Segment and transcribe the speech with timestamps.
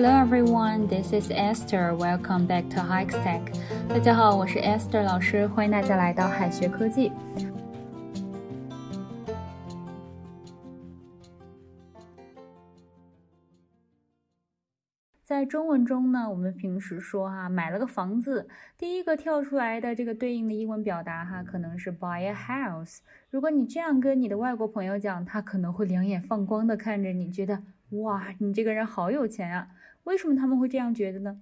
[0.00, 1.92] Hello everyone, this is Esther.
[1.92, 3.52] Welcome back to Hike Stack.
[3.88, 7.10] 大家好，我是 Esther 老师，欢迎大家来到海学科技。
[15.24, 18.46] 在中文中呢，我们平时说哈，买了个房子，
[18.78, 22.98] 第一个跳出来的这个对应的英文表达哈，可能是 buy a house。
[23.30, 27.60] 如果你这样跟你的外国朋友讲，他可能会两眼放光的看着你，觉得
[28.04, 29.66] 哇，你这个人好有钱啊。
[30.08, 31.38] 为什么他们会这样觉得呢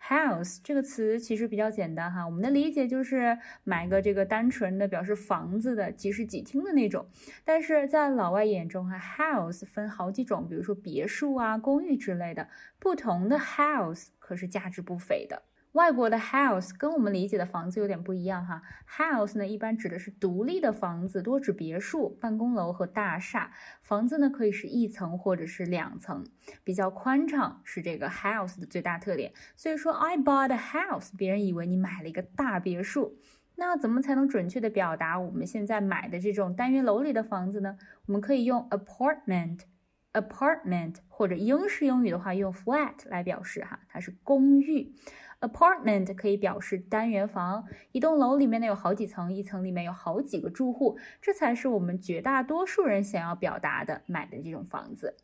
[0.00, 7.08] ？House 这个词其实比较简单哈，我们的理解就是买个这个单纯的表示房子的几室几厅的那种。
[7.44, 15.42] 但是在老外眼中哈，house 分好几种，比如说别墅啊、公寓之类的，不同的 house 可是价值不菲的。
[15.74, 18.62] 外国的 house 跟我们理解的房子有点不一样哈。
[18.88, 23.50] house 呢一般指的是独立的房子，多指别墅、办公楼和大厦。
[23.82, 26.24] 房子呢可以是一层或者是两层，
[26.62, 29.32] 比较宽敞是这个 house 的最大特点。
[29.56, 33.18] 所以说 I bought a house，别人以为你买了一个大别墅。
[33.56, 37.76] 那怎么才能准确的表达我们现在买的这种单元楼里的房子呢？
[38.06, 44.94] 我们可以用 apartment，apartment，或者英式英语的话用 flat 来表示哈，它是公寓。
[45.43, 55.15] Apartment 可以表示单元房，一栋楼里面呢有好几层，一层里面有好几个住户，这才是我们绝大多数人想要表达的买的这种房子。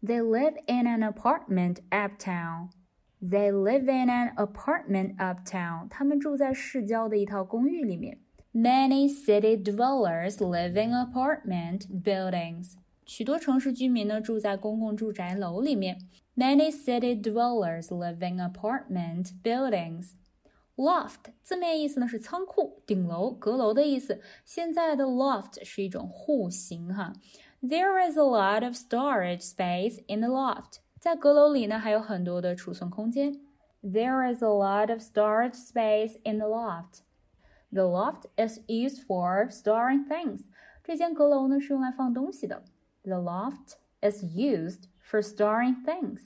[0.00, 2.70] They live in an apartment uptown.
[3.20, 5.88] They live in an apartment uptown.
[5.88, 8.20] 他们住在市郊的一套公寓里面。
[8.54, 12.74] Many city dwellers live in apartment buildings.
[13.04, 15.98] 许多城市居民呢住在公共住宅楼里面。
[16.36, 20.12] Many city dwellers live in apartment buildings.
[20.76, 24.20] Loft 字面意思呢是仓库、顶楼、阁楼的意思。
[24.44, 27.14] 现在的 loft 是一种户型哈。
[27.60, 30.78] There is a lot of storage space in the loft.
[31.00, 33.40] 在阁楼里呢还有很多的储存空间。
[33.82, 37.00] There is a lot of storage space in the loft.
[37.72, 40.42] The loft is used for storing things.
[40.84, 42.62] 这间阁楼呢是用来放东西的。
[43.04, 46.20] The loft is used for storing things.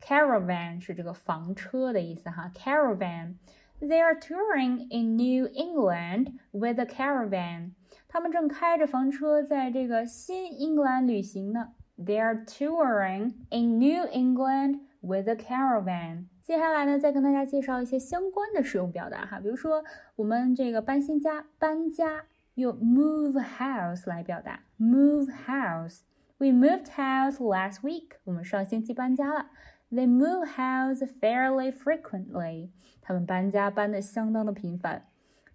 [0.00, 2.50] Caravan 是这个房车的意思哈。
[2.54, 3.36] Caravan.
[3.80, 7.72] They are touring in New England with a caravan.
[8.08, 11.74] 他们正开着房车在这个新英格兰旅行呢。
[11.98, 16.26] They are touring in New England with a caravan.
[16.40, 19.40] 接下来呢，再跟大家介绍一些相关的使用表达哈。
[19.40, 19.84] 比如说，
[20.16, 24.60] 我们这个搬新家、搬家，用 move house 来表达。
[24.78, 26.00] Move house.
[26.38, 28.16] We moved house last week.
[28.24, 29.50] 我们上星期搬家了。
[29.90, 32.70] They move house fairly frequently.
[33.00, 35.06] 他们搬家搬的相当的频繁。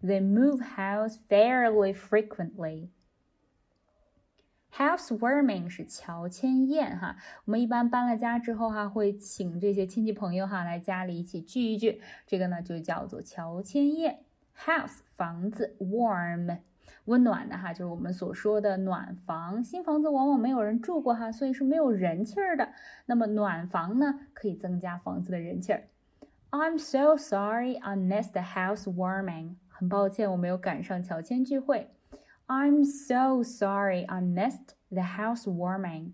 [0.02, 2.90] They move house fairly frequently.
[4.72, 14.20] Housewarming 是乔迁宴哈，我们一般搬了家之后哈，会请这些亲戚朋友哈来家里一起聚一聚，这个呢就叫做乔迁宴。
[14.56, 16.60] House 房子，warm
[17.07, 19.63] 温暖的哈，就是我们所说的暖房。
[19.63, 22.69] 新房子往往没有人住过哈，所以是没有人气儿的。
[23.07, 25.85] 那么暖房呢，可以增加房子的人气儿。
[26.51, 29.57] I'm so sorry I missed the housewarming。
[29.69, 31.91] 很抱歉我没有赶上乔迁聚会。
[32.47, 36.13] I'm so sorry I missed the housewarming。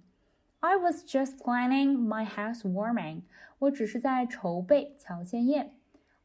[0.61, 3.23] I was just planning my housewarming。
[3.59, 5.75] 我只是在筹备乔迁宴。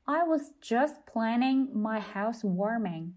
[0.03, 3.13] I was just planning my housewarming。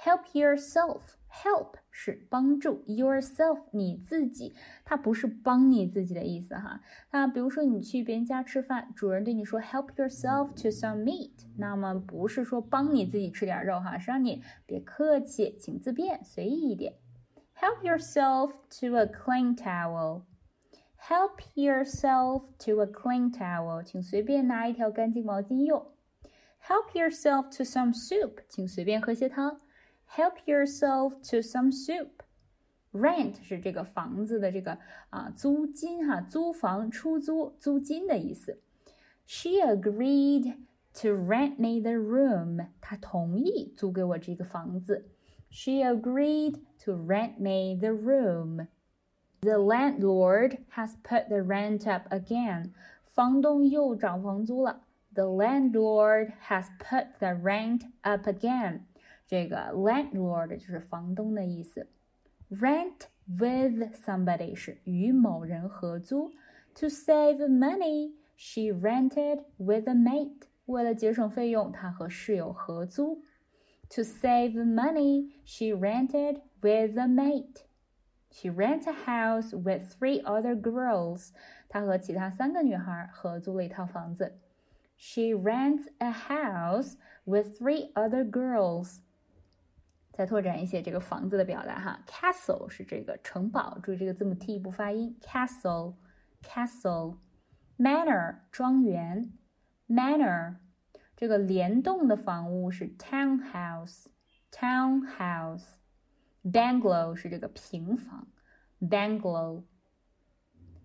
[0.00, 1.00] Help yourself.
[1.28, 6.80] Help 是帮助，yourself 你自己，它不是帮你自己的意思哈。
[7.10, 16.94] 那比如说你去别人家吃饭，主人对你说 Help yourself to some meat，那么不是说帮你自己吃点肉哈，是让你别客气，请自便，随意一点。
[17.54, 20.22] Help yourself to a clean towel.
[20.98, 25.92] Help yourself to a clean towel，请随便拿一条干净毛巾用。
[26.62, 29.60] Help yourself to some soup，请随便喝些汤。
[30.10, 32.22] Help yourself to some soup.
[32.92, 34.78] Rent 是这个房子的这个
[35.10, 38.60] 啊租金哈，租房出租租金的意思。
[39.26, 40.56] She agreed
[41.02, 42.68] to rent me the room.
[42.80, 45.08] 她同意租给我这个房子。
[45.50, 48.68] She agreed to rent me the room.
[49.40, 52.72] The landlord has put the rent up again.
[53.04, 54.84] 房东又涨房租了。
[55.12, 58.80] The landlord has put the rent up again.
[59.30, 61.88] 这个 landlord 就是房东的意思，
[62.50, 66.32] rent with somebody 是与某人合租。
[66.76, 70.48] To save money, she rented with a mate。
[70.66, 73.22] 为了节省费用，她和室友合租。
[73.90, 77.62] To save money, she rented with a mate。
[78.30, 81.30] She rents a house with three other girls.
[81.68, 84.38] 她和其他三个女孩合租了一套房子。
[84.98, 88.98] She rents a house with three other girls.
[90.21, 97.17] 再拓展一些这个房子的表达哈，castle 是这个城堡，注意这个字母 t 不发音，castle，castle。
[97.75, 99.33] manor 庄园
[99.89, 100.57] ，manor
[101.17, 105.69] 这个联动的房屋是 townhouse，townhouse。
[106.43, 108.27] bungalow 是这个平房
[108.79, 109.63] ，bungalow。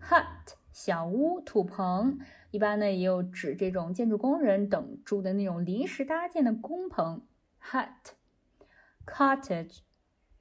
[0.00, 2.20] hut 小屋、土棚，
[2.52, 7.26] 一般呢也有指这种建筑工人等住的那种临时搭建的工棚
[7.62, 8.14] ，hut。
[9.06, 9.78] Cottage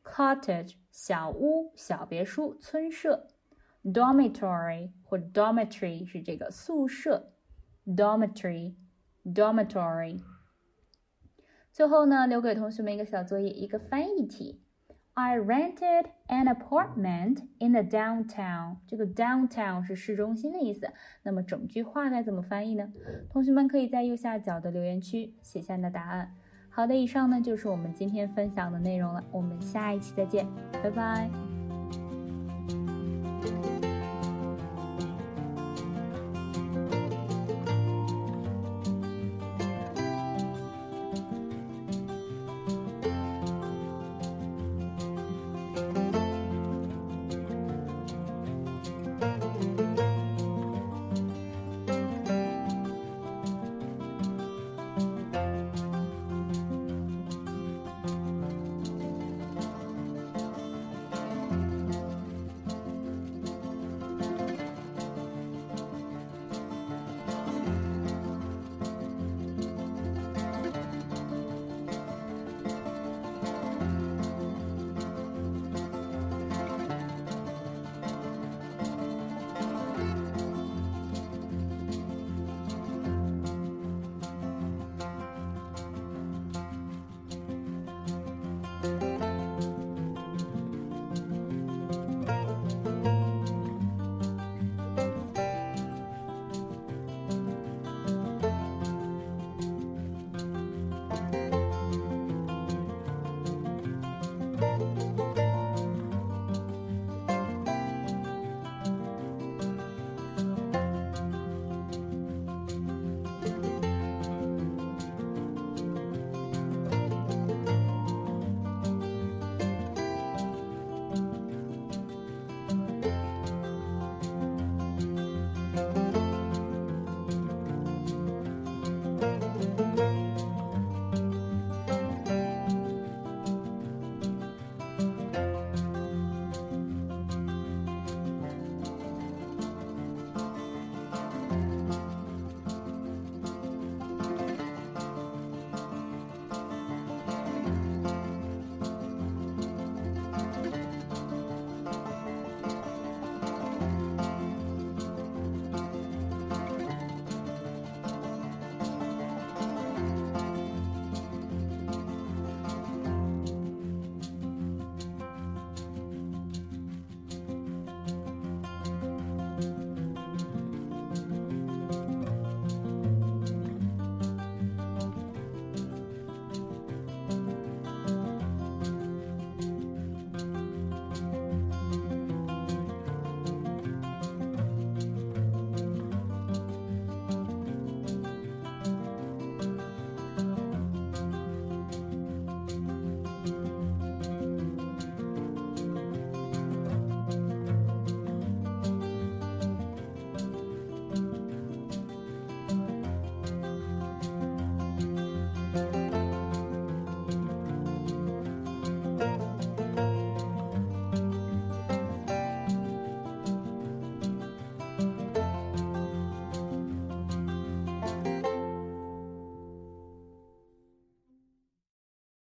[0.04, 3.28] cottage 小屋、小别墅、村舍
[3.84, 7.32] ；dormitory 或 dormitory 是这个宿舍
[7.86, 8.76] ；dormitory
[9.24, 10.22] dormitory。
[11.72, 14.62] 最后呢，留给同学们一个小作业，一个翻译题。
[15.14, 18.78] I rented an apartment in the downtown。
[18.86, 20.92] 这个 downtown 是市中心的意思。
[21.24, 22.92] 那么整句话该怎么翻译呢？
[23.30, 26.36] 同学们可以在右下角的留言区写下你的答案。
[26.76, 30.46] 好的，以上呢就是我们今天分享的内容了，我们下一期再见，
[30.84, 31.55] 拜拜。